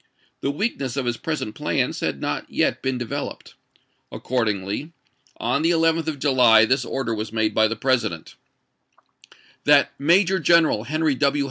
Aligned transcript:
The 0.39 0.49
weakness 0.49 0.97
of 0.97 1.05
his 1.05 1.17
present 1.17 1.53
plans 1.53 1.99
had 1.99 2.19
not 2.21 2.49
yet 2.49 2.81
been 2.81 2.97
developed. 2.97 3.53
Accordingly 4.11 4.93
on 5.37 5.61
the 5.61 5.69
11th 5.69 6.07
of 6.07 6.17
July 6.17 6.65
this 6.65 6.83
order 6.83 7.13
was 7.13 7.31
made 7.31 7.53
by 7.53 7.67
the 7.67 7.75
President: 7.75 8.33
"That 9.63 9.91
Major 9.99 10.39
General 10.39 10.85
Henry 10.85 11.13
W. 11.13 11.39